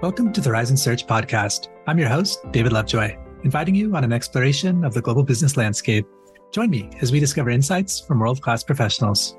[0.00, 1.68] Welcome to the Horizon Search podcast.
[1.86, 6.06] I'm your host, David Lovejoy, inviting you on an exploration of the global business landscape.
[6.52, 9.36] Join me as we discover insights from world class professionals.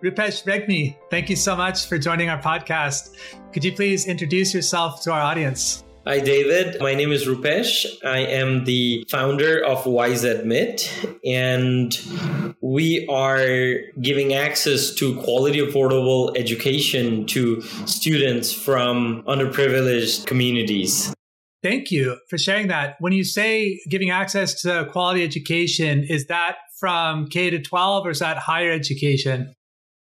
[0.00, 3.16] Rupesh Regmi, thank you so much for joining our podcast.
[3.52, 5.82] Could you please introduce yourself to our audience?
[6.06, 6.80] Hi, David.
[6.80, 7.84] My name is Rupesh.
[8.02, 17.26] I am the founder of WiseAdmit, and we are giving access to quality, affordable education
[17.26, 21.12] to students from underprivileged communities.
[21.62, 22.96] Thank you for sharing that.
[23.00, 28.10] When you say giving access to quality education, is that from K to 12 or
[28.10, 29.52] is that higher education?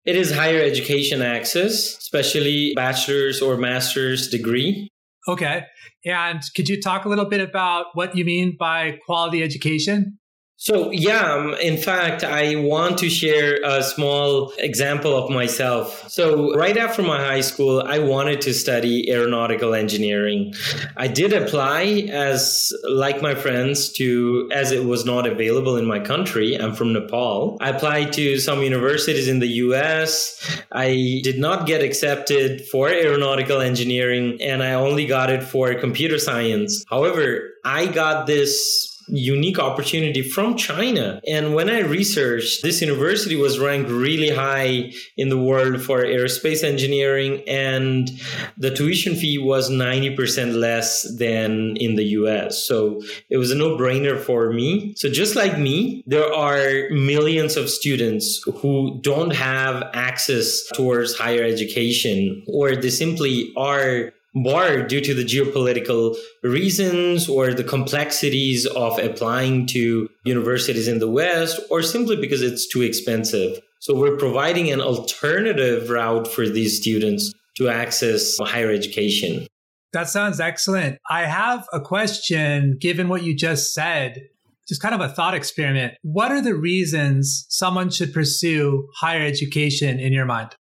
[0.04, 4.88] It is higher education access, especially bachelor's or master's degree.
[5.28, 5.64] Okay.
[6.04, 10.18] And could you talk a little bit about what you mean by quality education?
[10.58, 16.08] So, yeah, um, in fact, I want to share a small example of myself.
[16.08, 20.54] So, right after my high school, I wanted to study aeronautical engineering.
[20.96, 26.00] I did apply as like my friends to as it was not available in my
[26.00, 26.54] country.
[26.54, 27.58] I'm from Nepal.
[27.60, 30.40] I applied to some universities in the US.
[30.72, 36.18] I did not get accepted for aeronautical engineering and I only got it for computer
[36.18, 36.82] science.
[36.88, 41.20] However, I got this unique opportunity from China.
[41.26, 46.64] And when I researched, this university was ranked really high in the world for aerospace
[46.64, 48.10] engineering, and
[48.56, 52.66] the tuition fee was 90% less than in the US.
[52.66, 54.94] So it was a no brainer for me.
[54.96, 61.42] So, just like me, there are millions of students who don't have access towards higher
[61.42, 64.12] education, or they simply are
[64.44, 71.10] barred due to the geopolitical reasons or the complexities of applying to universities in the
[71.10, 73.58] West, or simply because it's too expensive.
[73.80, 79.46] So we're providing an alternative route for these students to access higher education.
[79.92, 80.98] That sounds excellent.
[81.08, 84.28] I have a question given what you just said,
[84.68, 85.94] just kind of a thought experiment.
[86.02, 90.54] What are the reasons someone should pursue higher education in your mind?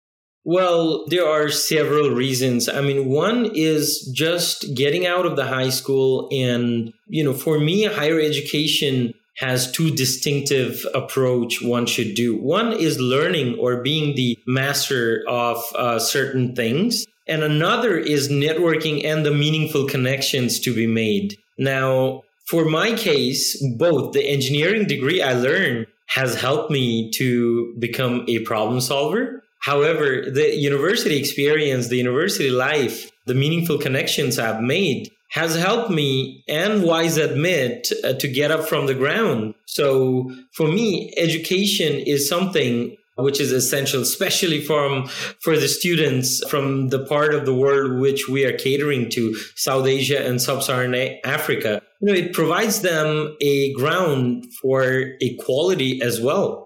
[0.45, 2.67] Well, there are several reasons.
[2.67, 6.27] I mean, one is just getting out of the high school.
[6.31, 12.35] And, you know, for me, higher education has two distinctive approach one should do.
[12.35, 17.05] One is learning or being the master of uh, certain things.
[17.25, 21.37] And another is networking and the meaningful connections to be made.
[21.57, 28.25] Now, for my case, both the engineering degree I learned has helped me to become
[28.27, 35.09] a problem solver However, the university experience, the university life, the meaningful connections I've made
[35.31, 39.55] has helped me and WiseAdmit uh, to get up from the ground.
[39.65, 45.07] So for me, education is something which is essential, especially from
[45.39, 49.87] for the students from the part of the world which we are catering to, South
[49.87, 51.81] Asia and Sub-Saharan Africa.
[52.01, 56.62] You know, it provides them a ground for equality as well.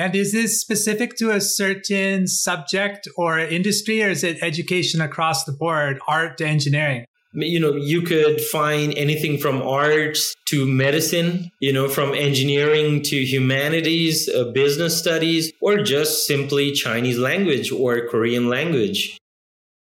[0.00, 5.44] And is this specific to a certain subject or industry, or is it education across
[5.44, 7.04] the board, art to engineering?
[7.34, 13.16] You know, you could find anything from arts to medicine, you know, from engineering to
[13.22, 19.18] humanities, uh, business studies, or just simply Chinese language or Korean language.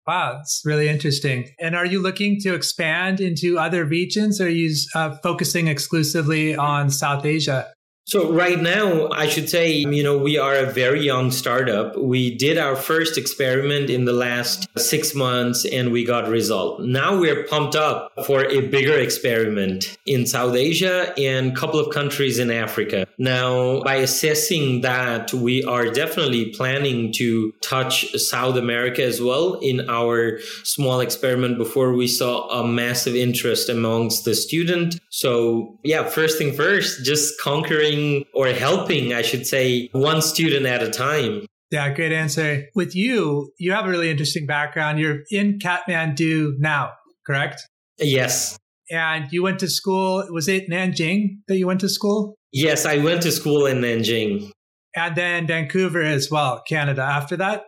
[0.04, 1.54] Wow, it's really interesting.
[1.60, 6.56] And are you looking to expand into other regions or are you uh, focusing exclusively
[6.56, 7.68] on South Asia?
[8.08, 11.94] So right now, I should say, you know, we are a very young startup.
[11.94, 16.80] We did our first experiment in the last six months and we got result.
[16.80, 21.92] Now we're pumped up for a bigger experiment in South Asia and a couple of
[21.92, 23.06] countries in Africa.
[23.18, 29.86] Now, by assessing that, we are definitely planning to touch South America as well in
[29.90, 34.98] our small experiment before we saw a massive interest amongst the student.
[35.10, 37.97] So yeah, first thing first, just conquering
[38.34, 41.46] or helping, I should say, one student at a time.
[41.70, 42.64] Yeah, great answer.
[42.74, 44.98] With you, you have a really interesting background.
[44.98, 46.92] You're in Kathmandu now,
[47.26, 47.66] correct?
[47.98, 48.56] Yes.
[48.90, 52.36] And you went to school, was it Nanjing that you went to school?
[52.52, 54.50] Yes, I went to school in Nanjing.
[54.96, 57.64] And then Vancouver as well, Canada after that?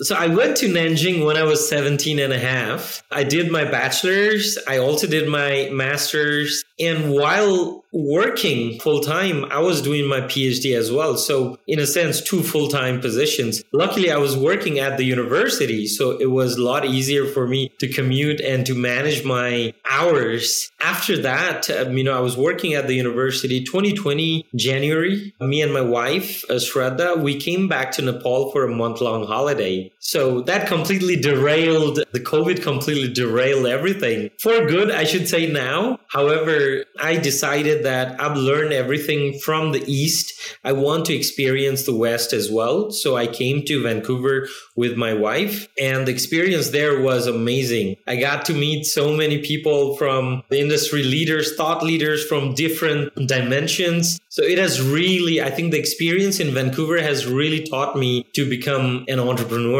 [0.00, 3.04] So I went to Nanjing when I was 17 and a half.
[3.12, 4.58] I did my bachelor's.
[4.66, 6.64] I also did my master's.
[6.80, 11.16] And while working full time, I was doing my PhD as well.
[11.16, 13.62] So, in a sense, two full time positions.
[13.72, 15.86] Luckily, I was working at the university.
[15.86, 20.72] So, it was a lot easier for me to commute and to manage my hours.
[20.80, 25.32] After that, um, you know, I was working at the university 2020, January.
[25.40, 29.24] Me and my wife, uh, Shraddha, we came back to Nepal for a month long
[29.26, 29.83] holiday.
[30.00, 34.30] So that completely derailed, the COVID completely derailed everything.
[34.40, 35.98] For good, I should say now.
[36.08, 40.32] However, I decided that I've learned everything from the East.
[40.64, 42.90] I want to experience the West as well.
[42.90, 47.96] So I came to Vancouver with my wife, and the experience there was amazing.
[48.06, 53.12] I got to meet so many people from the industry leaders, thought leaders from different
[53.26, 54.20] dimensions.
[54.28, 58.48] So it has really, I think the experience in Vancouver has really taught me to
[58.48, 59.73] become an entrepreneur.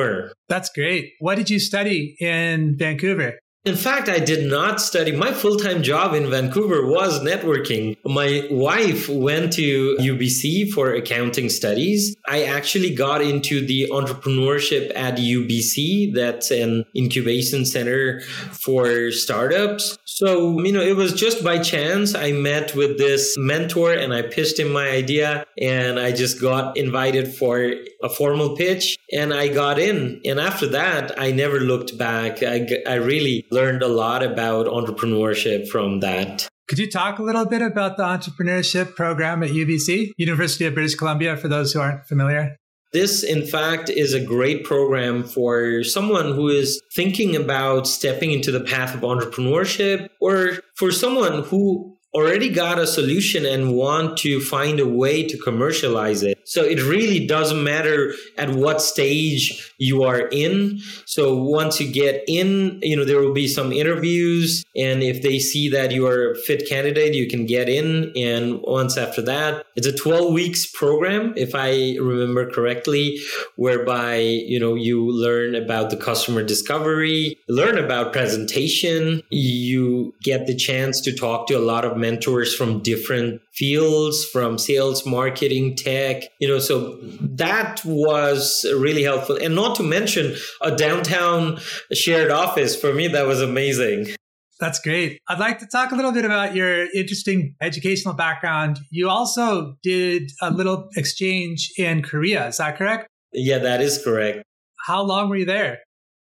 [0.48, 1.12] That's great.
[1.20, 3.38] What did you study in Vancouver?
[3.64, 5.10] In fact, I did not study.
[5.10, 7.96] My full time job in Vancouver was networking.
[8.04, 12.14] My wife went to UBC for accounting studies.
[12.28, 16.14] I actually got into the entrepreneurship at UBC.
[16.14, 18.20] That's an incubation center
[18.52, 19.96] for startups.
[20.04, 24.22] So, you know, it was just by chance I met with this mentor and I
[24.22, 27.72] pitched him my idea and I just got invited for
[28.02, 30.20] a formal pitch and I got in.
[30.26, 32.42] And after that, I never looked back.
[32.42, 36.48] I, I really learned a lot about entrepreneurship from that.
[36.66, 40.94] Could you talk a little bit about the entrepreneurship program at UBC, University of British
[40.94, 42.56] Columbia, for those who aren't familiar?
[42.92, 48.52] This, in fact, is a great program for someone who is thinking about stepping into
[48.52, 54.40] the path of entrepreneurship or for someone who already got a solution and want to
[54.40, 56.38] find a way to commercialize it.
[56.46, 60.80] So it really doesn't matter at what stage you are in.
[61.06, 64.64] So once you get in, you know, there will be some interviews.
[64.76, 68.12] And if they see that you are a fit candidate, you can get in.
[68.16, 73.18] And once after that, it's a 12 weeks program, if I remember correctly,
[73.56, 80.54] whereby, you know, you learn about the customer discovery, learn about presentation, you get the
[80.54, 86.24] chance to talk to a lot of mentors from different fields, from sales, marketing, tech,
[86.40, 89.36] you know, so that was really helpful.
[89.40, 91.58] And not to mention a downtown
[91.92, 92.74] shared office.
[92.74, 94.14] For me, that was amazing.
[94.60, 95.20] That's great.
[95.28, 98.78] I'd like to talk a little bit about your interesting educational background.
[98.90, 102.46] You also did a little exchange in Korea.
[102.48, 103.08] Is that correct?
[103.32, 104.44] Yeah, that is correct.
[104.86, 105.80] How long were you there?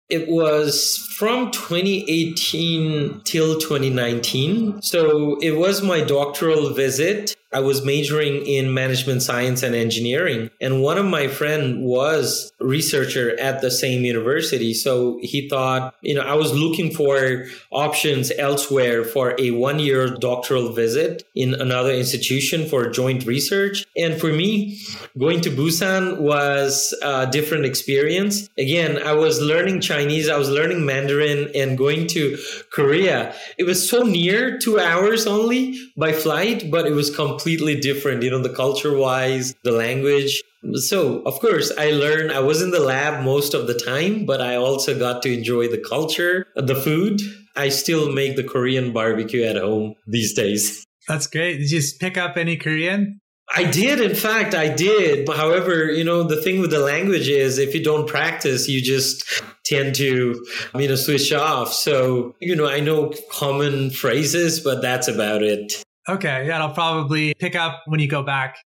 [0.08, 4.82] It was from 2018 till 2019.
[4.82, 10.50] So it was my doctoral visit I was majoring in management science and engineering.
[10.60, 14.74] And one of my friend was researcher at the same university.
[14.74, 20.08] So he thought, you know, I was looking for options elsewhere for a one year
[20.08, 23.86] doctoral visit in another institution for joint research.
[23.96, 24.80] And for me,
[25.16, 28.48] going to Busan was a different experience.
[28.58, 32.36] Again, I was learning Chinese, I was learning Mandarin and going to
[32.72, 33.34] Korea.
[33.58, 38.22] It was so near, two hours only by flight, but it was completely completely different,
[38.22, 40.42] you know, the culture wise, the language.
[40.76, 44.40] So, of course, I learned, I was in the lab most of the time, but
[44.40, 47.20] I also got to enjoy the culture, the food.
[47.54, 50.86] I still make the Korean barbecue at home these days.
[51.08, 51.58] That's great.
[51.58, 53.20] Did you pick up any Korean?
[53.54, 55.28] I did, in fact, I did.
[55.28, 59.22] However, you know, the thing with the language is if you don't practice, you just
[59.66, 60.42] tend to,
[60.74, 61.74] you know, switch off.
[61.74, 65.84] So, you know, I know common phrases, but that's about it.
[66.08, 66.46] Okay.
[66.46, 68.56] Yeah, I'll probably pick up when you go back.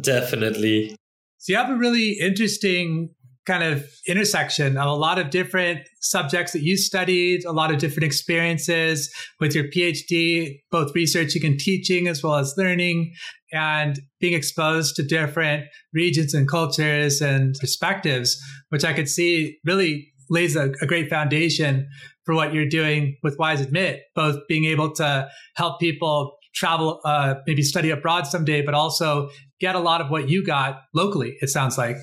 [0.00, 0.96] Definitely.
[1.38, 3.10] So you have a really interesting
[3.46, 7.78] kind of intersection of a lot of different subjects that you studied, a lot of
[7.78, 13.14] different experiences with your PhD, both researching and teaching, as well as learning
[13.50, 20.12] and being exposed to different regions and cultures and perspectives, which I could see really
[20.28, 21.88] lays a, a great foundation
[22.26, 27.62] for what you're doing with WiseAdmit, both being able to help people travel, uh, maybe
[27.62, 31.78] study abroad someday, but also get a lot of what you got locally, it sounds
[31.78, 31.96] like.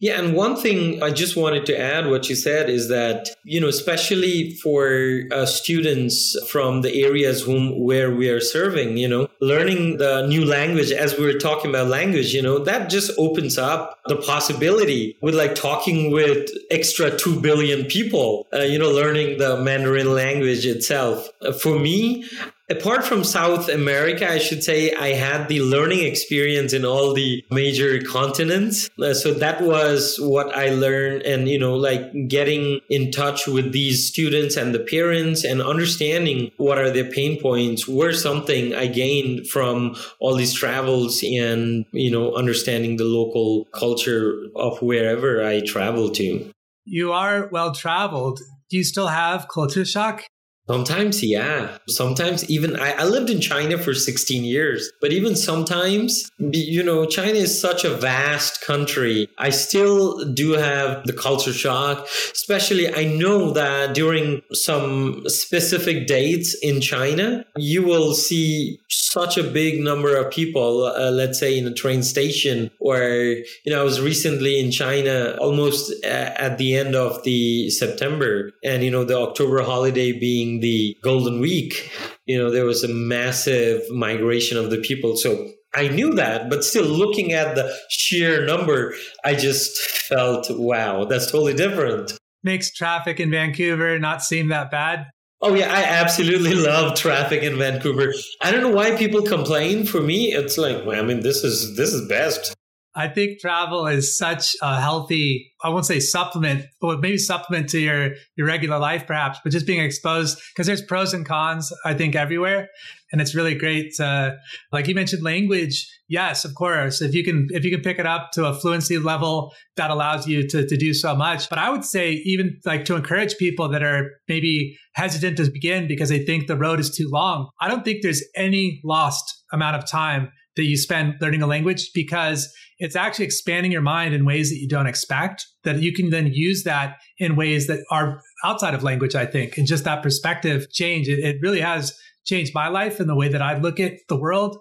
[0.00, 3.60] Yeah, and one thing I just wanted to add what you said is that you
[3.60, 9.28] know, especially for uh, students from the areas whom where we are serving, you know,
[9.40, 13.56] learning the new language as we were talking about language, you know, that just opens
[13.56, 19.38] up the possibility with like talking with extra two billion people, uh, you know, learning
[19.38, 21.28] the Mandarin language itself.
[21.40, 22.24] Uh, for me,
[22.70, 27.44] Apart from South America, I should say I had the learning experience in all the
[27.50, 28.88] major continents.
[28.98, 33.72] Uh, so that was what I learned and, you know, like getting in touch with
[33.72, 38.86] these students and the parents and understanding what are their pain points were something I
[38.86, 45.60] gained from all these travels and, you know, understanding the local culture of wherever I
[45.60, 46.50] travel to.
[46.86, 48.40] You are well traveled.
[48.70, 50.24] Do you still have culture shock?
[50.66, 51.76] Sometimes, yeah.
[51.88, 57.04] Sometimes even I, I, lived in China for 16 years, but even sometimes, you know,
[57.04, 59.28] China is such a vast country.
[59.38, 66.56] I still do have the culture shock, especially I know that during some specific dates
[66.62, 71.66] in China, you will see such a big number of people, uh, let's say in
[71.66, 76.94] a train station where, you know, I was recently in China almost at the end
[76.94, 81.90] of the September and, you know, the October holiday being the Golden Week,
[82.26, 85.16] you know, there was a massive migration of the people.
[85.16, 88.94] So I knew that, but still looking at the sheer number,
[89.24, 92.12] I just felt, wow, that's totally different.
[92.42, 95.06] Makes traffic in Vancouver not seem that bad.
[95.40, 98.14] Oh yeah, I absolutely love traffic in Vancouver.
[98.40, 99.84] I don't know why people complain.
[99.84, 102.54] For me, it's like, I mean, this is this is best.
[102.96, 107.80] I think travel is such a healthy, I won't say supplement, but maybe supplement to
[107.80, 111.94] your, your regular life, perhaps, but just being exposed because there's pros and cons, I
[111.94, 112.68] think, everywhere.
[113.10, 113.94] And it's really great.
[113.98, 115.90] Like you mentioned language.
[116.08, 117.00] Yes, of course.
[117.00, 120.26] If you can, if you can pick it up to a fluency level, that allows
[120.26, 121.48] you to, to do so much.
[121.48, 125.88] But I would say even like to encourage people that are maybe hesitant to begin
[125.88, 127.50] because they think the road is too long.
[127.60, 131.90] I don't think there's any lost amount of time that you spend learning a language
[131.94, 136.10] because it's actually expanding your mind in ways that you don't expect that you can
[136.10, 139.56] then use that in ways that are outside of language i think.
[139.58, 143.28] And just that perspective change it, it really has changed my life and the way
[143.28, 144.58] that i look at the world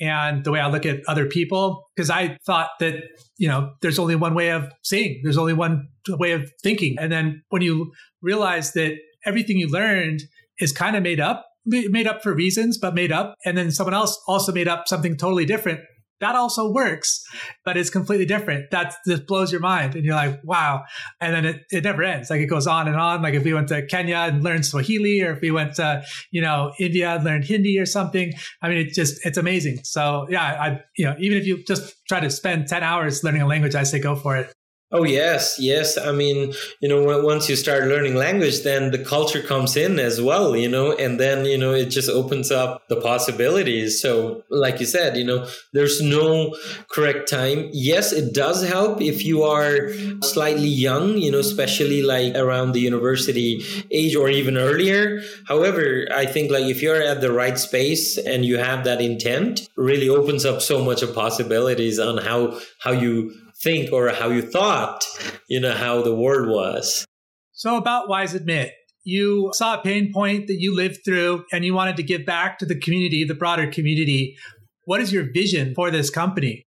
[0.00, 1.88] and the way i look at other people.
[1.94, 3.02] Because i thought that
[3.36, 6.96] you know there's only one way of seeing there's only one way of thinking.
[6.98, 10.22] And then when you realize that everything you learned
[10.60, 13.34] is kind of made up made up for reasons, but made up.
[13.44, 15.80] And then someone else also made up something totally different.
[16.20, 17.22] That also works,
[17.62, 18.70] but it's completely different.
[18.70, 19.94] That just blows your mind.
[19.94, 20.84] And you're like, wow.
[21.20, 22.30] And then it, it never ends.
[22.30, 23.20] Like it goes on and on.
[23.20, 26.40] Like if we went to Kenya and learned Swahili, or if we went to, you
[26.40, 28.32] know, India and learned Hindi or something.
[28.62, 29.80] I mean, it just, it's amazing.
[29.84, 33.42] So yeah, I, you know, even if you just try to spend 10 hours learning
[33.42, 34.50] a language, I say go for it.
[34.92, 35.98] Oh yes, yes.
[35.98, 40.22] I mean, you know, once you start learning language, then the culture comes in as
[40.22, 44.00] well, you know, and then you know it just opens up the possibilities.
[44.00, 46.54] So, like you said, you know, there's no
[46.88, 47.68] correct time.
[47.72, 49.90] Yes, it does help if you are
[50.22, 55.20] slightly young, you know, especially like around the university age or even earlier.
[55.48, 59.68] However, I think like if you're at the right space and you have that intent,
[59.76, 64.42] really opens up so much of possibilities on how how you think or how you
[64.42, 65.04] thought,
[65.48, 67.04] you know, how the world was.
[67.52, 68.70] So about WiseAdmit,
[69.04, 72.58] you saw a pain point that you lived through and you wanted to give back
[72.58, 74.36] to the community, the broader community.
[74.84, 76.64] What is your vision for this company?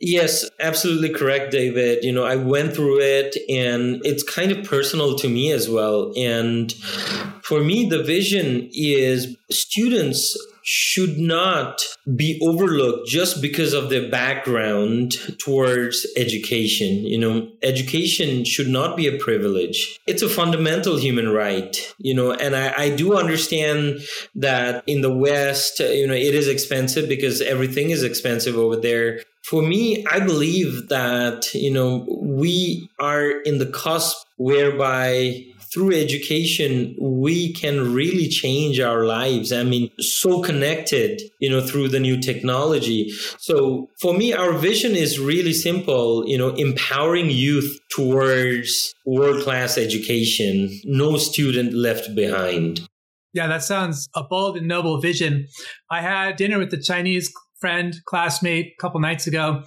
[0.00, 2.02] Yes, absolutely correct, David.
[2.04, 6.12] You know, I went through it and it's kind of personal to me as well.
[6.16, 6.72] And
[7.42, 11.82] for me, the vision is students should not
[12.16, 17.04] be overlooked just because of their background towards education.
[17.04, 19.98] You know, education should not be a privilege.
[20.06, 24.00] It's a fundamental human right, you know, and I, I do understand
[24.34, 29.22] that in the West, you know, it is expensive because everything is expensive over there.
[29.44, 36.96] For me, I believe that, you know, we are in the cusp whereby through education,
[37.00, 39.52] we can really change our lives.
[39.52, 43.10] I mean, so connected, you know, through the new technology.
[43.38, 49.78] So for me, our vision is really simple, you know, empowering youth towards world class
[49.78, 52.80] education, no student left behind.
[53.32, 55.46] Yeah, that sounds a bold and noble vision.
[55.88, 59.62] I had dinner with the Chinese friend, classmate a couple nights ago,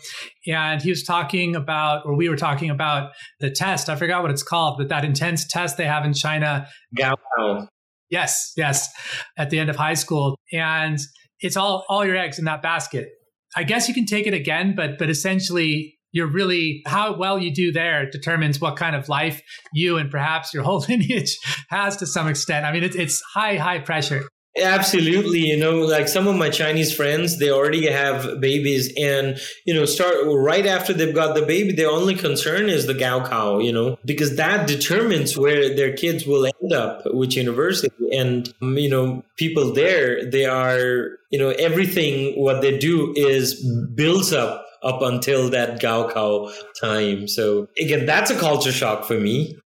[0.48, 3.90] and he was talking about, or we were talking about the test.
[3.90, 6.68] I forgot what it's called, but that intense test they have in China.
[6.98, 7.68] Gaokao.
[8.10, 8.90] Yes, yes,
[9.38, 11.00] at the end of high school, and
[11.40, 13.10] it's all all your eggs in that basket.
[13.56, 17.54] I guess you can take it again, but but essentially you're really how well you
[17.54, 19.42] do there determines what kind of life
[19.74, 21.38] you and perhaps your whole lineage
[21.70, 22.66] has to some extent.
[22.66, 24.30] I mean, it's, it's high, high pressure.
[24.56, 25.40] Absolutely.
[25.40, 29.86] You know, like some of my Chinese friends, they already have babies and, you know,
[29.86, 33.98] start right after they've got the baby, their only concern is the Gaokao, you know,
[34.06, 37.90] because that determines where their kids will end up, which university.
[38.16, 43.56] And, you know, people there, they are, you know, everything what they do is
[43.96, 47.28] builds up up until that Gaokao time.
[47.28, 49.58] So again, that's a culture shock for me.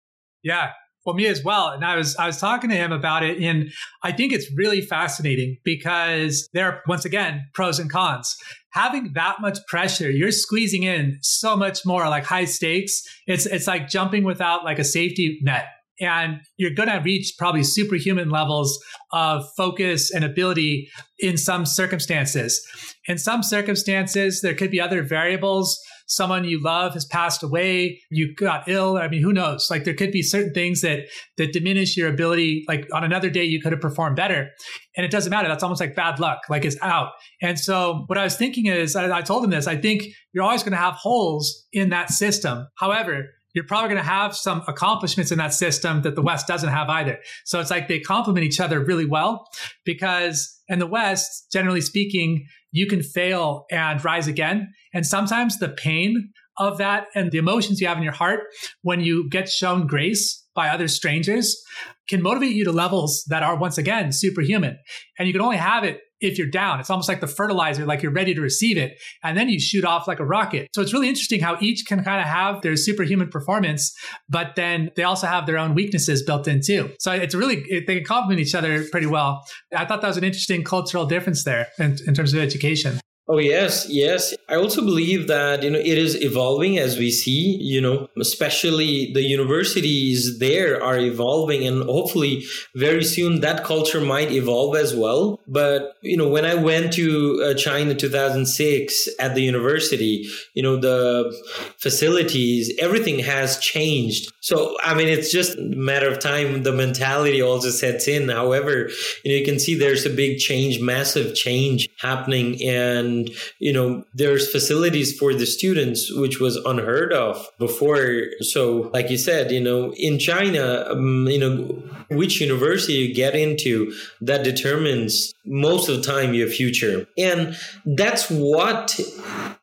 [0.44, 0.70] Yeah,
[1.06, 1.68] well, me as well.
[1.68, 3.70] And I was I was talking to him about it, and
[4.02, 8.36] I think it's really fascinating because there are once again pros and cons.
[8.70, 13.02] Having that much pressure, you're squeezing in so much more like high stakes.
[13.26, 15.66] It's it's like jumping without like a safety net
[16.00, 18.78] and you're going to reach probably superhuman levels
[19.12, 22.62] of focus and ability in some circumstances.
[23.06, 28.34] In some circumstances, there could be other variables someone you love has passed away, you
[28.34, 28.96] got ill.
[28.96, 29.68] I mean, who knows?
[29.70, 32.64] Like there could be certain things that that diminish your ability.
[32.68, 34.50] Like on another day, you could have performed better,
[34.96, 35.48] and it doesn't matter.
[35.48, 36.40] That's almost like bad luck.
[36.48, 37.12] Like it's out.
[37.42, 39.66] And so what I was thinking is, I, I told him this.
[39.66, 42.66] I think you're always going to have holes in that system.
[42.76, 46.68] However, you're probably going to have some accomplishments in that system that the West doesn't
[46.68, 47.18] have either.
[47.46, 49.48] So it's like they complement each other really well
[49.86, 52.46] because in the West, generally speaking,
[52.76, 54.72] you can fail and rise again.
[54.92, 58.40] And sometimes the pain of that and the emotions you have in your heart
[58.82, 61.62] when you get shown grace by other strangers
[62.08, 64.78] can motivate you to levels that are once again superhuman.
[65.18, 66.80] And you can only have it if you're down.
[66.80, 68.98] It's almost like the fertilizer, like you're ready to receive it.
[69.22, 70.68] And then you shoot off like a rocket.
[70.74, 73.94] So it's really interesting how each can kind of have their superhuman performance,
[74.28, 76.90] but then they also have their own weaknesses built in too.
[76.98, 79.44] So it's really, they can complement each other pretty well.
[79.74, 83.00] I thought that was an interesting cultural difference there in, in terms of education.
[83.28, 84.34] Oh yes, yes.
[84.48, 89.12] I also believe that you know it is evolving as we see, you know, especially
[89.12, 92.44] the universities there are evolving and hopefully
[92.76, 95.40] very soon that culture might evolve as well.
[95.48, 100.76] But you know, when I went to uh, China 2006 at the university, you know,
[100.76, 101.34] the
[101.78, 104.30] facilities, everything has changed.
[104.46, 108.28] So I mean, it's just a matter of time the mentality also sets in.
[108.28, 108.90] However,
[109.24, 114.04] you know, you can see there's a big change, massive change happening and you know
[114.14, 119.60] there's facilities for the students which was unheard of before so like you said you
[119.60, 125.96] know in china um, you know which university you get into that determines most of
[125.96, 127.06] the time your future.
[127.16, 128.98] And that's what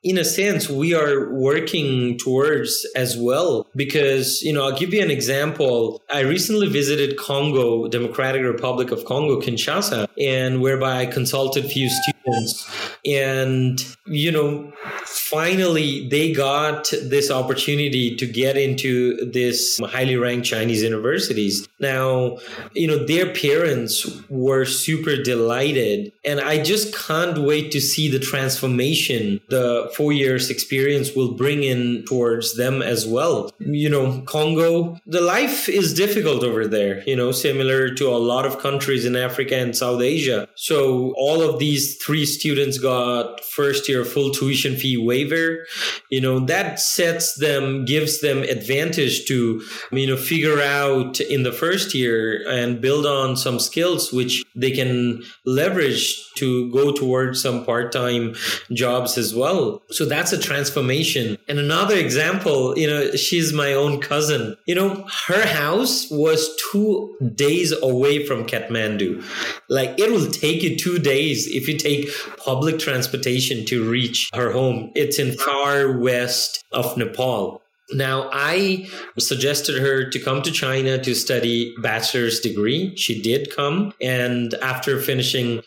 [0.03, 3.67] in a sense we are working towards as well.
[3.75, 6.01] Because you know i'll give you an example.
[6.11, 12.12] I recently visited congo democratic republic of congo kinshasa and whereby i consulted few students
[13.05, 14.71] and you know
[15.05, 21.67] finally they got this opportunity to get into this highly ranked chinese universities.
[21.79, 22.37] Now
[22.73, 28.19] you know their parents were super delighted and i just can't wait to see the
[28.19, 33.51] transformation the four years experience will bring in towards them as well.
[33.59, 38.45] You know congo the life is difficult over there you know similar to a lot
[38.45, 40.47] of countries in africa and south asia.
[40.55, 45.65] So all of these three students got first year full tuition fee waiver.
[46.09, 51.51] You know that sets them gives them advantage to you know figure out in the
[51.51, 57.65] first year and build on some skills which they can leverage to go towards some
[57.65, 58.35] part-time
[58.71, 59.81] jobs as well.
[59.89, 61.37] So that's a transformation.
[61.47, 64.55] And another example you know she's my own cousin.
[64.65, 69.23] You know her house was two days away from kathmandu.
[69.69, 74.51] Like it will take you two days if you take public transportation to reach her
[74.51, 74.91] home.
[74.95, 77.62] It's in far west of nepal
[77.93, 78.87] now, I
[79.19, 82.95] suggested her to come to China to study bachelor's degree.
[82.95, 83.93] She did come.
[84.01, 85.61] And after finishing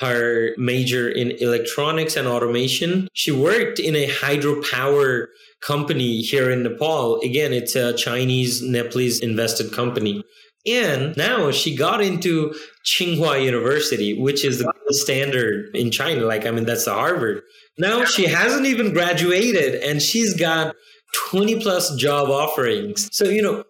[0.00, 5.26] her major in electronics and automation, she worked in a hydropower
[5.60, 7.20] company here in Nepal.
[7.20, 10.22] Again, it's a Chinese Nepalese invested company.
[10.66, 16.26] And now she got into Tsinghua University, which is the standard in China.
[16.26, 17.42] Like, I mean, that's the Harvard.
[17.78, 20.74] Now she hasn't even graduated and she's got
[21.14, 23.08] 20 plus job offerings.
[23.12, 23.64] So, you know,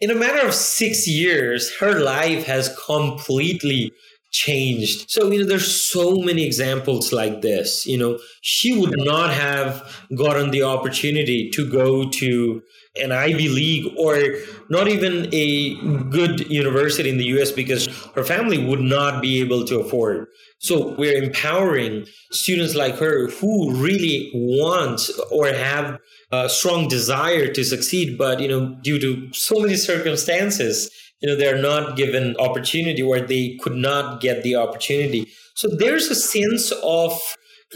[0.00, 3.92] in a matter of six years, her life has completely
[4.32, 5.10] changed.
[5.10, 7.86] So, you know, there's so many examples like this.
[7.86, 12.62] You know, she would not have gotten the opportunity to go to
[12.96, 14.34] an Ivy League or
[14.68, 15.74] not even a
[16.10, 20.26] good university in the US because her family would not be able to afford.
[20.58, 25.98] So we're empowering students like her who really want or have
[26.32, 30.90] a strong desire to succeed, but you know, due to so many circumstances,
[31.20, 35.30] you know, they're not given opportunity or they could not get the opportunity.
[35.54, 37.20] So there's a sense of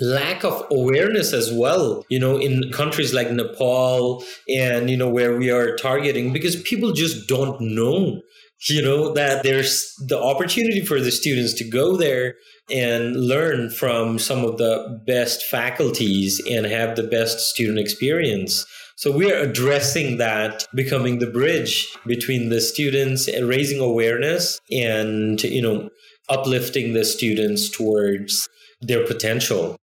[0.01, 5.37] lack of awareness as well you know in countries like nepal and you know where
[5.37, 8.21] we are targeting because people just don't know
[8.69, 12.35] you know that there's the opportunity for the students to go there
[12.71, 18.67] and learn from some of the best faculties and have the best student experience.
[18.97, 25.43] So we are addressing that, becoming the bridge between the students and raising awareness and,
[25.43, 25.91] you know,
[26.29, 28.49] uplifting the students towards
[28.81, 29.77] their potential.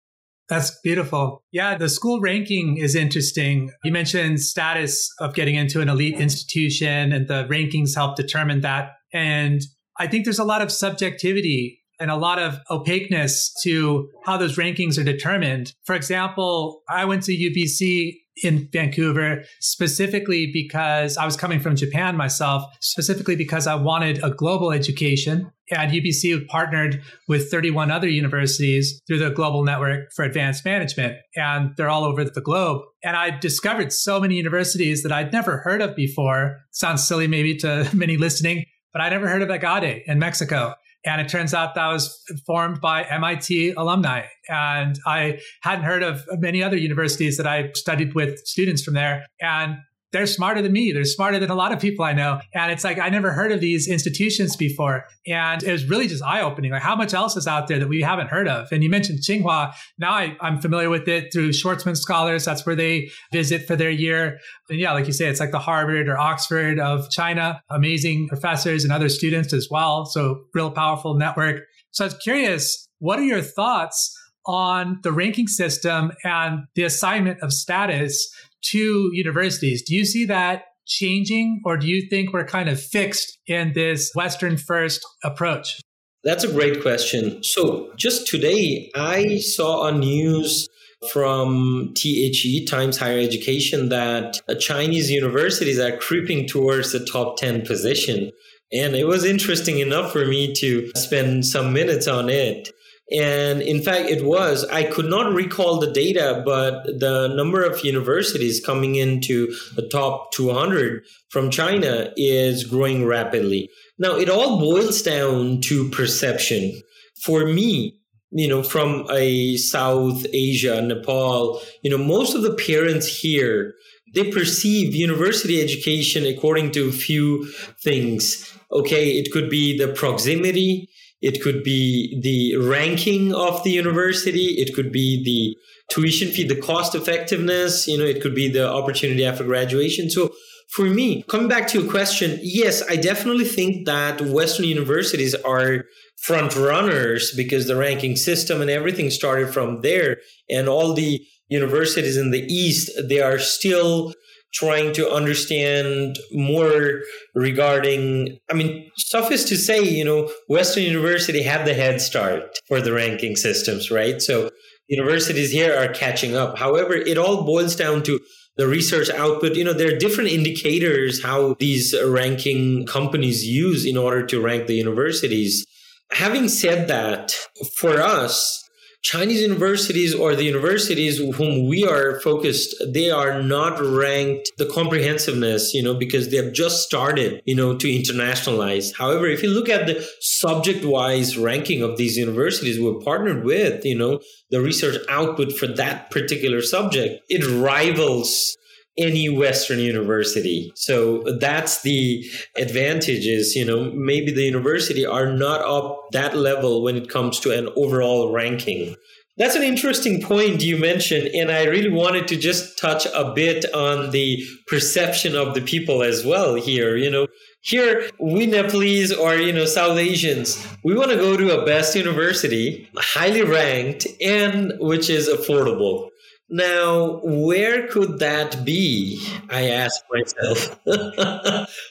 [0.49, 1.45] That's beautiful.
[1.53, 3.71] Yeah, the school ranking is interesting.
[3.85, 8.93] You mentioned status of getting into an elite institution and the rankings help determine that.
[9.13, 9.63] And
[9.99, 14.57] I think there's a lot of subjectivity and a lot of opaqueness to how those
[14.57, 15.73] rankings are determined.
[15.85, 22.17] For example, I went to UBC in Vancouver specifically because I was coming from Japan
[22.17, 25.53] myself, specifically because I wanted a global education.
[25.71, 31.71] And UBC partnered with 31 other universities through the Global Network for Advanced Management, and
[31.77, 32.83] they're all over the globe.
[33.05, 36.59] And I discovered so many universities that I'd never heard of before.
[36.73, 40.75] Sounds silly maybe to many listening, but I never heard of EGADE in Mexico.
[41.05, 44.27] And it turns out that was formed by MIT alumni.
[44.49, 49.27] And I hadn't heard of many other universities that I studied with students from there.
[49.41, 49.79] And
[50.13, 50.93] they're smarter than me.
[50.93, 52.41] They're smarter than a lot of people I know.
[52.55, 55.05] And it's like, I never heard of these institutions before.
[55.27, 56.71] And it was really just eye opening.
[56.71, 58.71] Like, how much else is out there that we haven't heard of?
[58.71, 59.73] And you mentioned Tsinghua.
[59.99, 62.45] Now I, am familiar with it through Schwarzman Scholars.
[62.45, 64.39] That's where they visit for their year.
[64.69, 67.63] And yeah, like you say, it's like the Harvard or Oxford of China.
[67.71, 70.05] Amazing professors and other students as well.
[70.05, 71.63] So, real powerful network.
[71.91, 77.41] So, I was curious, what are your thoughts on the ranking system and the assignment
[77.43, 78.29] of status
[78.71, 79.83] to universities.
[79.83, 84.11] Do you see that changing, or do you think we're kind of fixed in this
[84.15, 85.81] Western first approach?
[86.25, 87.43] That's a great question.
[87.43, 90.69] So, just today, I saw on news
[91.13, 98.31] from THE, Times Higher Education, that Chinese universities are creeping towards the top 10 position.
[98.73, 102.71] And it was interesting enough for me to spend some minutes on it.
[103.13, 107.85] And in fact, it was, I could not recall the data, but the number of
[107.85, 113.69] universities coming into the top 200 from China is growing rapidly.
[113.99, 116.81] Now, it all boils down to perception.
[117.23, 117.99] For me,
[118.31, 123.75] you know, from a South Asia, Nepal, you know, most of the parents here,
[124.15, 127.51] they perceive university education according to a few
[127.83, 128.57] things.
[128.71, 130.89] Okay, it could be the proximity,
[131.23, 134.57] it could be the ranking of the university.
[134.59, 135.57] It could be the
[135.95, 137.87] tuition fee, the cost effectiveness.
[137.87, 140.11] You know, it could be the opportunity after graduation.
[140.11, 140.35] So
[140.75, 145.85] for me, coming back to your question, yes, I definitely think that Western universities are
[146.23, 150.19] front runners because the ranking system and everything started from there.
[150.51, 154.15] And all the universities in the East, they are still
[154.53, 157.01] trying to understand more
[157.35, 162.81] regarding i mean suffice to say you know western university had the head start for
[162.81, 164.21] the ranking systems right?
[164.21, 164.51] So
[164.89, 166.59] universities here are catching up.
[166.59, 168.21] However it all boils down to
[168.57, 169.55] the research output.
[169.55, 174.67] You know there are different indicators how these ranking companies use in order to rank
[174.67, 175.65] the universities.
[176.13, 177.33] Having said that
[177.77, 178.63] for us
[179.03, 185.75] Chinese universities or the universities whom we are focused, they are not ranked the comprehensiveness,
[185.75, 188.97] you know, because they have just started, you know, to internationalize.
[188.97, 193.85] However, if you look at the subject wise ranking of these universities we're partnered with,
[193.85, 198.57] you know, the research output for that particular subject, it rivals
[198.99, 200.73] any Western university.
[200.75, 202.25] So that's the
[202.57, 207.41] advantage is, you know, maybe the university are not up that level when it comes
[207.41, 208.95] to an overall ranking.
[209.39, 213.65] That's an interesting point you mentioned, and I really wanted to just touch a bit
[213.75, 216.97] on the perception of the people as well here.
[216.97, 217.27] You know,
[217.63, 221.97] here we Nepalese or you know South Asians, we want to go to a best
[221.97, 226.11] university, highly ranked, and which is affordable.
[226.55, 229.27] Now, where could that be?
[229.49, 230.79] I ask myself.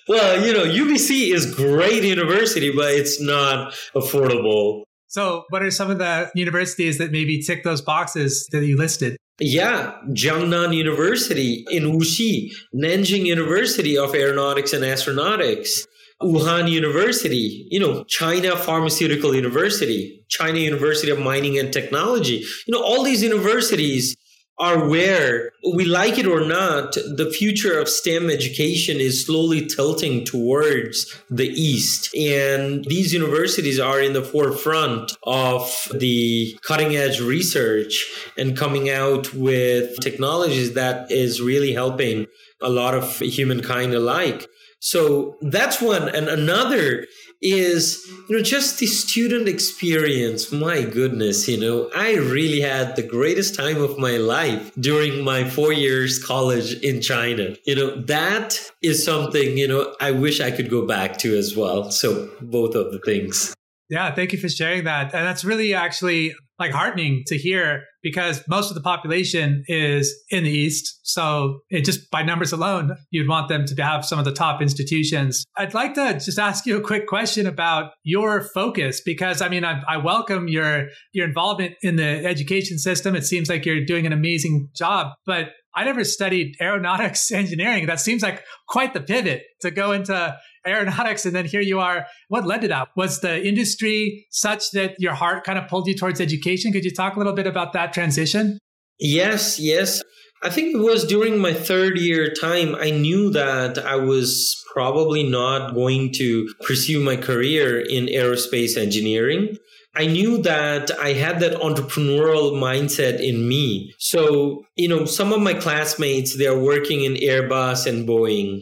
[0.08, 4.84] well, you know, UBC is great university, but it's not affordable.
[5.08, 9.17] So, what are some of the universities that maybe tick those boxes that you listed?
[9.39, 15.88] Yeah, Jiangnan University in Wuxi, Nanjing University of Aeronautics and Astronautics,
[16.21, 22.45] Wuhan University, you know, China Pharmaceutical University, China University of Mining and Technology.
[22.67, 24.15] You know, all these universities
[24.60, 30.24] are where we like it or not, the future of STEM education is slowly tilting
[30.24, 32.14] towards the East.
[32.16, 38.06] And these universities are in the forefront of the cutting edge research
[38.38, 42.28] and coming out with technologies that is really helping
[42.62, 44.48] a lot of humankind alike.
[44.80, 46.10] So that's one.
[46.10, 47.06] And another
[47.41, 50.51] is you know just the student experience.
[50.51, 55.49] My goodness you know i really had the greatest time of my life during my
[55.49, 57.56] 4 years college in china.
[57.65, 61.56] You know that is something you know i wish i could go back to as
[61.56, 61.91] well.
[61.91, 63.56] So both of the things.
[63.89, 65.13] Yeah, thank you for sharing that.
[65.13, 70.43] And that's really actually like heartening to hear because most of the population is in
[70.43, 71.00] the East.
[71.02, 74.62] So it just by numbers alone, you'd want them to have some of the top
[74.62, 75.43] institutions.
[75.58, 79.65] I'd like to just ask you a quick question about your focus because I mean,
[79.65, 83.15] I, I welcome your, your involvement in the education system.
[83.15, 87.88] It seems like you're doing an amazing job, but I never studied aeronautics engineering.
[87.88, 92.06] That seems like quite the pivot to go into aeronautics and then here you are.
[92.28, 92.89] What led to that?
[92.95, 96.71] Was the industry such that your heart kind of pulled you towards education?
[96.71, 98.60] Could you talk a little bit about that transition?
[99.00, 100.02] Yes, yes.
[100.43, 105.24] I think it was during my third year time, I knew that I was probably
[105.24, 109.58] not going to pursue my career in aerospace engineering.
[109.95, 113.93] I knew that I had that entrepreneurial mindset in me.
[114.00, 118.62] So, you know, some of my classmates, they're working in Airbus and Boeing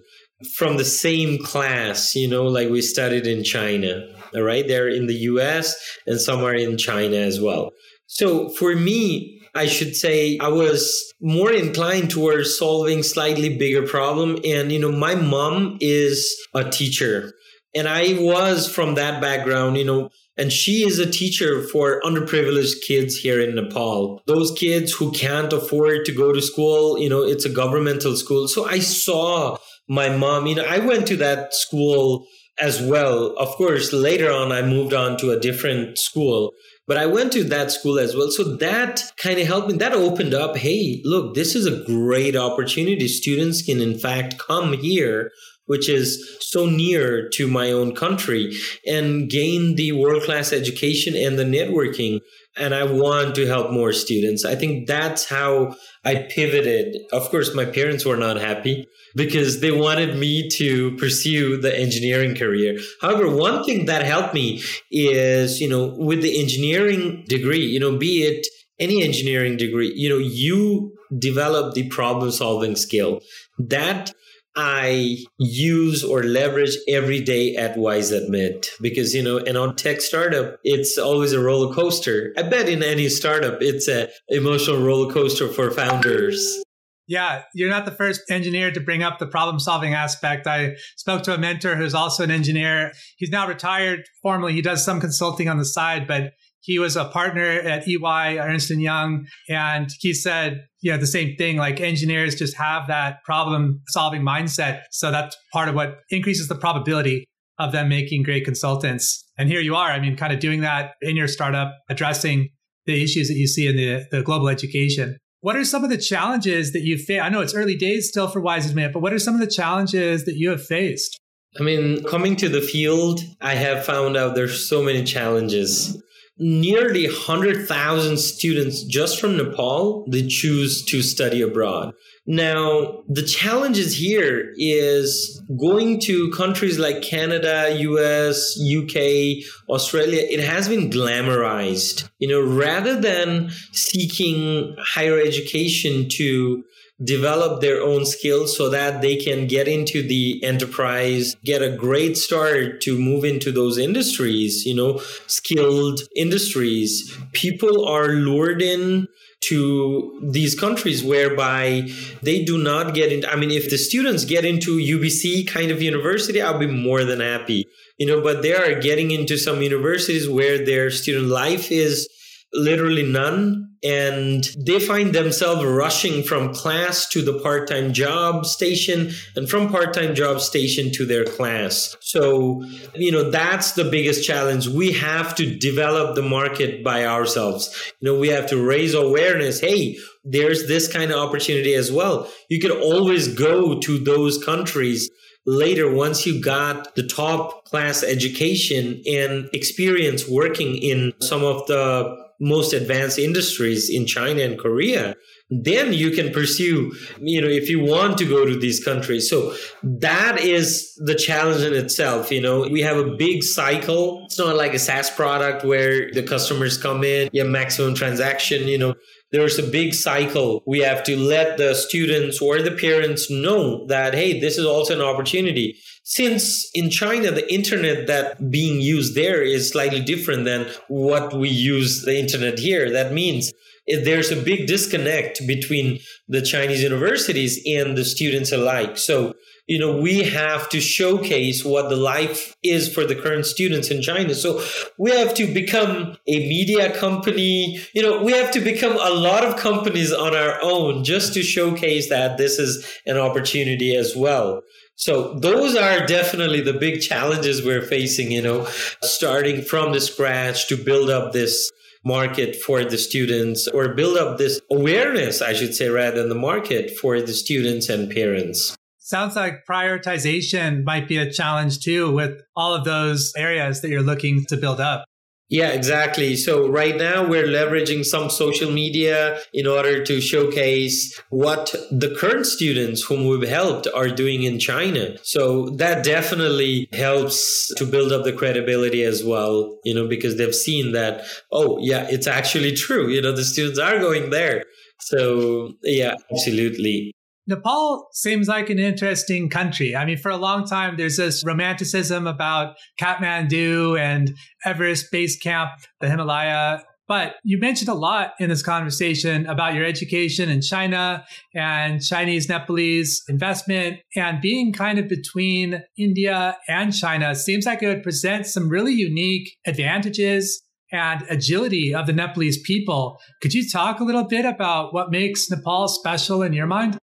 [0.56, 4.06] from the same class, you know, like we studied in China.
[4.34, 4.68] All right.
[4.68, 5.76] They're in the US
[6.06, 7.72] and somewhere in China as well.
[8.08, 14.38] So for me, I should say I was more inclined towards solving slightly bigger problem.
[14.46, 17.34] And, you know, my mom is a teacher
[17.76, 22.82] and I was from that background, you know, and she is a teacher for underprivileged
[22.88, 24.22] kids here in Nepal.
[24.26, 28.48] Those kids who can't afford to go to school, you know, it's a governmental school.
[28.48, 29.58] So I saw
[29.90, 32.26] my mom, you know, I went to that school
[32.60, 33.36] as well.
[33.38, 36.52] Of course, later on, I moved on to a different school,
[36.88, 38.30] but I went to that school as well.
[38.30, 39.78] So that kind of helped me.
[39.78, 43.08] That opened up, hey, look, this is a great opportunity.
[43.08, 45.32] Students can, in fact, come here
[45.70, 51.38] which is so near to my own country and gain the world class education and
[51.38, 52.20] the networking.
[52.58, 54.44] And I want to help more students.
[54.44, 56.98] I think that's how I pivoted.
[57.12, 62.36] Of course, my parents were not happy because they wanted me to pursue the engineering
[62.36, 62.80] career.
[63.00, 67.96] However, one thing that helped me is, you know, with the engineering degree, you know,
[67.96, 68.48] be it
[68.80, 73.22] any engineering degree, you know, you develop the problem solving skill.
[73.60, 74.14] That
[74.62, 80.60] I use or leverage every day at WiseAdmit because, you know, and on tech startup,
[80.66, 82.34] it's always a roller coaster.
[82.38, 86.62] I bet in any startup, it's a emotional roller coaster for founders.
[87.08, 90.46] Yeah, you're not the first engineer to bring up the problem solving aspect.
[90.46, 92.92] I spoke to a mentor who's also an engineer.
[93.16, 94.52] He's now retired formally.
[94.54, 98.72] He does some consulting on the side, but he was a partner at EY, Ernst
[98.72, 101.58] and Young, and he said, you know, the same thing.
[101.58, 106.56] Like engineers just have that problem solving mindset, so that's part of what increases the
[106.56, 107.26] probability
[107.58, 109.26] of them making great consultants.
[109.38, 109.90] And here you are.
[109.90, 112.50] I mean, kind of doing that in your startup, addressing
[112.86, 115.18] the issues that you see in the, the global education.
[115.42, 117.24] What are some of the challenges that you've faced?
[117.24, 120.26] I know it's early days still for WiseAdmit, but what are some of the challenges
[120.26, 121.18] that you have faced?
[121.60, 126.02] I mean, coming to the field, I have found out there's so many challenges.
[126.42, 131.94] Nearly 100,000 students just from Nepal, they choose to study abroad.
[132.26, 140.70] Now, the challenges here is going to countries like Canada, US, UK, Australia, it has
[140.70, 142.08] been glamorized.
[142.20, 146.64] You know, rather than seeking higher education to
[147.04, 152.18] develop their own skills so that they can get into the enterprise, get a great
[152.18, 157.18] start to move into those industries, you know, skilled industries.
[157.32, 159.08] People are lured in
[159.42, 161.90] to these countries whereby
[162.22, 165.82] they do not get into i mean if the students get into ubc kind of
[165.82, 167.66] university i'll be more than happy
[167.98, 172.10] you know but they are getting into some universities where their student life is
[172.54, 173.66] literally none.
[173.82, 179.70] And they find themselves rushing from class to the part time job station and from
[179.70, 181.96] part time job station to their class.
[182.02, 182.62] So,
[182.94, 184.68] you know, that's the biggest challenge.
[184.68, 187.74] We have to develop the market by ourselves.
[188.02, 189.62] You know, we have to raise awareness.
[189.62, 192.30] Hey, there's this kind of opportunity as well.
[192.50, 195.10] You could always go to those countries
[195.46, 202.29] later once you got the top class education and experience working in some of the
[202.40, 205.16] most advanced industries in China and Korea,
[205.50, 209.30] then you can pursue, you know, if you want to go to these countries.
[209.30, 212.32] So that is the challenge in itself.
[212.32, 214.24] You know, we have a big cycle.
[214.26, 218.68] It's not like a SaaS product where the customers come in, you have maximum transaction,
[218.68, 218.96] you know.
[219.32, 220.64] There's a big cycle.
[220.66, 224.96] We have to let the students or the parents know that, hey, this is also
[224.96, 225.78] an opportunity
[226.10, 231.50] since in China, the internet that being used there is slightly different than what we
[231.50, 232.92] use the internet here.
[232.92, 233.54] That means
[233.86, 238.98] there's a big disconnect between the Chinese universities and the students alike.
[238.98, 239.36] So,
[239.68, 244.02] you know, we have to showcase what the life is for the current students in
[244.02, 244.34] China.
[244.34, 244.64] So
[244.98, 247.80] we have to become a media company.
[247.94, 251.44] You know, we have to become a lot of companies on our own just to
[251.44, 254.64] showcase that this is an opportunity as well.
[255.00, 258.66] So those are definitely the big challenges we're facing, you know,
[259.02, 261.72] starting from the scratch to build up this
[262.04, 266.36] market for the students or build up this awareness, I should say, rather than the
[266.36, 268.76] market for the students and parents.
[268.98, 274.02] Sounds like prioritization might be a challenge too with all of those areas that you're
[274.02, 275.06] looking to build up.
[275.50, 276.36] Yeah, exactly.
[276.36, 282.46] So right now we're leveraging some social media in order to showcase what the current
[282.46, 285.18] students whom we've helped are doing in China.
[285.24, 290.54] So that definitely helps to build up the credibility as well, you know, because they've
[290.54, 293.10] seen that, oh, yeah, it's actually true.
[293.10, 294.66] You know, the students are going there.
[295.00, 297.14] So yeah, absolutely.
[297.50, 299.96] Nepal seems like an interesting country.
[299.96, 305.72] I mean, for a long time, there's this romanticism about Kathmandu and Everest Base Camp,
[306.00, 306.84] the Himalaya.
[307.08, 312.48] But you mentioned a lot in this conversation about your education in China and Chinese
[312.48, 318.46] Nepalese investment and being kind of between India and China seems like it would present
[318.46, 323.20] some really unique advantages and agility of the Nepalese people.
[323.42, 327.00] Could you talk a little bit about what makes Nepal special in your mind?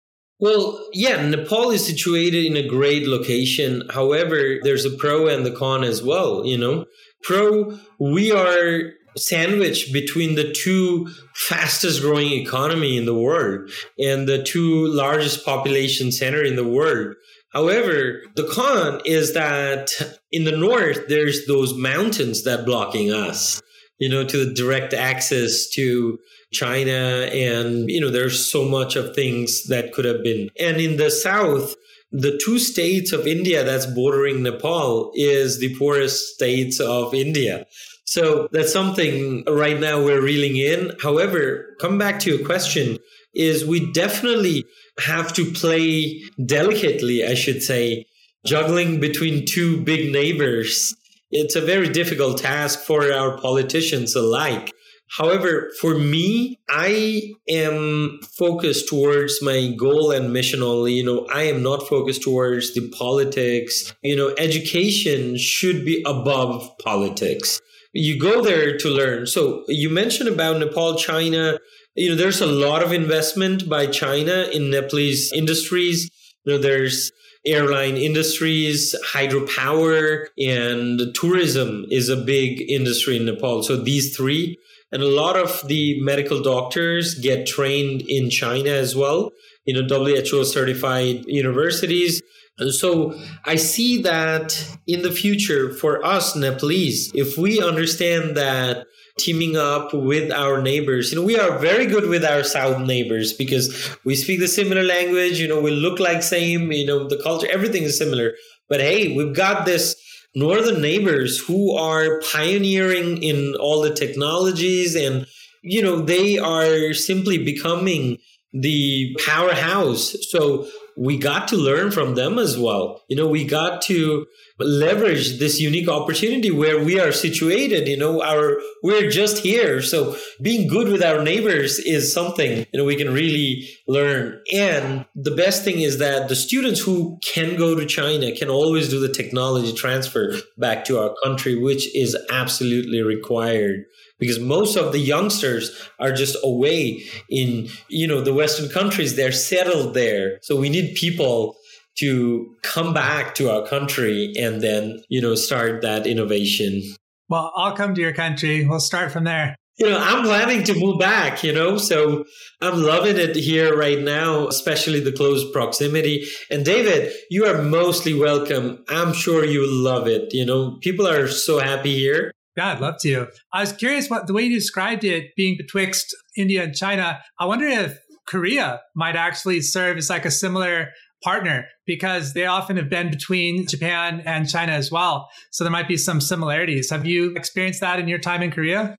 [0.40, 3.83] Well, yeah, Nepal is situated in a great location.
[3.90, 6.87] However, there's a pro and the con as well, you know.
[7.22, 14.42] Pro, we are sandwiched between the two fastest growing economy in the world and the
[14.42, 17.16] two largest population center in the world.
[17.53, 19.90] However, the con is that
[20.33, 23.61] in the north, there's those mountains that blocking us,
[24.01, 26.19] you know, to the direct access to
[26.53, 30.51] China, and you know, there's so much of things that could have been.
[30.59, 31.77] And in the south,
[32.11, 37.67] the two states of India that's bordering Nepal is the poorest states of India.
[38.05, 40.93] So that's something right now we're reeling in.
[41.01, 42.99] However, come back to your question
[43.35, 44.65] is we definitely
[44.99, 48.07] have to play delicately, I should say,
[48.45, 50.97] juggling between two big neighbors.
[51.31, 54.73] It's a very difficult task for our politicians alike.
[55.16, 60.93] However, for me, I am focused towards my goal and mission only.
[60.95, 63.93] You know, I am not focused towards the politics.
[64.03, 67.61] You know, education should be above politics.
[67.93, 69.27] You go there to learn.
[69.27, 71.59] So you mentioned about Nepal, China.
[71.97, 76.09] You know, there's a lot of investment by China in Nepalese industries.
[76.44, 77.12] You know, there's
[77.46, 83.62] airline industries, hydropower, and tourism is a big industry in Nepal.
[83.62, 84.57] So these three
[84.92, 89.31] and a lot of the medical doctors get trained in China as well,
[89.64, 92.20] you know, WHO certified universities.
[92.59, 93.14] And so
[93.46, 98.87] I see that in the future for us Nepalese, if we understand that
[99.20, 101.11] teaming up with our neighbors.
[101.11, 104.83] You know, we are very good with our south neighbors because we speak the similar
[104.83, 108.33] language, you know, we look like same, you know, the culture, everything is similar.
[108.68, 109.96] But hey, we've got this
[110.35, 115.26] northern neighbors who are pioneering in all the technologies and
[115.62, 118.16] you know they are simply becoming
[118.52, 120.66] the powerhouse so
[121.01, 123.03] we got to learn from them as well.
[123.09, 124.27] You know we got to
[124.59, 129.81] leverage this unique opportunity where we are situated you know our we're just here.
[129.81, 134.41] So being good with our neighbors is something you know we can really learn.
[134.53, 138.91] And the best thing is that the students who can go to china can always
[138.91, 143.85] do the technology transfer back to our country which is absolutely required
[144.20, 149.33] because most of the youngsters are just away in you know the western countries they're
[149.33, 151.56] settled there so we need people
[152.00, 156.83] to come back to our country and then, you know, start that innovation.
[157.28, 158.66] Well, I'll come to your country.
[158.66, 159.54] We'll start from there.
[159.76, 162.24] You know, I'm planning to move back, you know, so
[162.61, 166.26] I'm loving it here right now, especially the close proximity.
[166.50, 168.85] And David, you are mostly welcome.
[168.88, 170.35] I'm sure you love it.
[170.35, 172.33] You know, people are so happy here.
[172.57, 173.29] Yeah, I'd love to.
[173.53, 177.21] I was curious what the way you described it being betwixt India and China.
[177.39, 180.89] I wonder if Korea might actually serve as like a similar
[181.23, 185.29] partner because they often have been between Japan and China as well.
[185.51, 186.91] So there might be some similarities.
[186.91, 188.97] Have you experienced that in your time in Korea?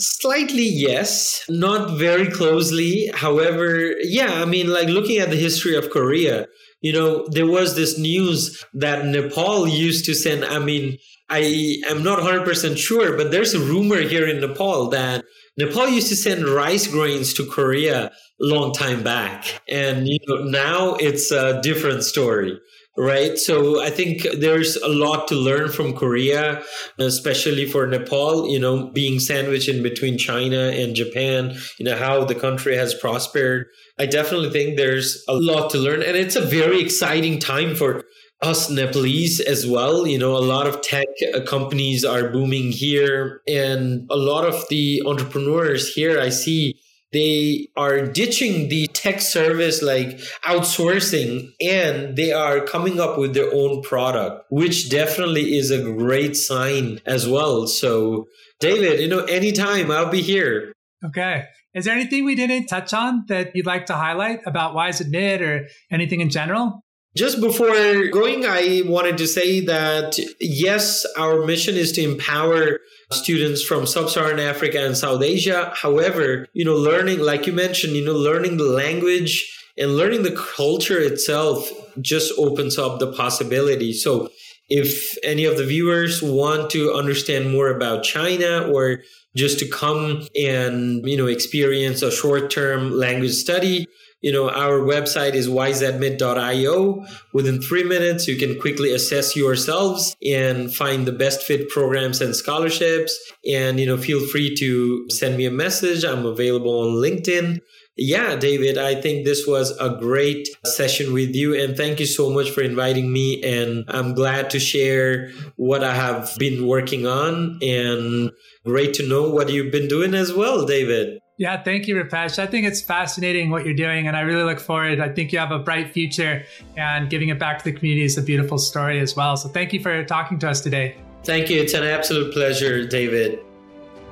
[0.00, 3.10] Slightly, yes, not very closely.
[3.14, 6.46] However, yeah, I mean, like looking at the history of Korea,
[6.80, 10.98] you know, there was this news that Nepal used to send, I mean,
[11.30, 15.24] I am not 100% sure, but there's a rumor here in Nepal that
[15.58, 19.60] Nepal used to send rice grains to Korea long time back.
[19.68, 22.58] And you know, now it's a different story.
[22.98, 23.38] right?
[23.38, 26.62] So I think there's a lot to learn from Korea,
[26.98, 32.24] especially for Nepal, you know, being sandwiched in between China and Japan, you know, how
[32.24, 33.66] the country has prospered.
[34.00, 36.02] I definitely think there's a lot to learn.
[36.02, 38.02] And it's a very exciting time for
[38.40, 40.06] us Nepalese as well.
[40.06, 44.68] You know, a lot of tech uh, companies are booming here, and a lot of
[44.68, 46.74] the entrepreneurs here I see
[47.12, 53.52] they are ditching the tech service like outsourcing and they are coming up with their
[53.52, 57.66] own product which definitely is a great sign as well.
[57.66, 58.26] So
[58.60, 60.72] david you know anytime i'll be here.
[61.04, 61.44] Okay.
[61.74, 65.68] Is there anything we didn't touch on that you'd like to highlight about WiseAdmit or
[65.92, 66.82] anything in general
[67.16, 72.78] just before going, I wanted to say that yes, our mission is to empower
[73.10, 75.72] students from sub-Saharan Africa and South Asia.
[75.74, 80.36] However, you know, learning, like you mentioned, you know, learning the language and learning the
[80.36, 83.92] culture itself just opens up the possibility.
[83.92, 84.28] So
[84.68, 88.98] if any of the viewers want to understand more about China or
[89.34, 93.86] just to come and, you know, experience a short-term language study,
[94.20, 97.06] you know, our website is wiseadmit.io.
[97.32, 102.34] Within three minutes, you can quickly assess yourselves and find the best fit programs and
[102.34, 103.16] scholarships.
[103.48, 106.04] And, you know, feel free to send me a message.
[106.04, 107.60] I'm available on LinkedIn.
[108.00, 111.60] Yeah, David, I think this was a great session with you.
[111.60, 113.42] And thank you so much for inviting me.
[113.42, 117.58] And I'm glad to share what I have been working on.
[117.60, 118.30] And
[118.64, 121.18] great to know what you've been doing as well, David.
[121.38, 122.40] Yeah, thank you, Rupesh.
[122.40, 124.98] I think it's fascinating what you're doing, and I really look forward.
[124.98, 126.44] I think you have a bright future,
[126.76, 129.36] and giving it back to the community is a beautiful story as well.
[129.36, 130.96] So, thank you for talking to us today.
[131.22, 131.60] Thank you.
[131.60, 133.38] It's an absolute pleasure, David.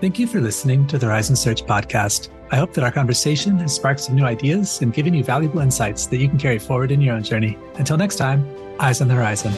[0.01, 2.29] Thank you for listening to the Horizon Search podcast.
[2.53, 6.07] I hope that our conversation has sparked some new ideas and given you valuable insights
[6.07, 7.59] that you can carry forward in your own journey.
[7.75, 8.47] Until next time,
[8.79, 9.53] eyes on the horizon.